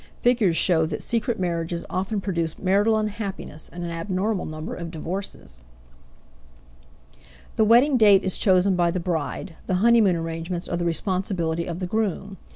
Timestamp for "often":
1.87-2.21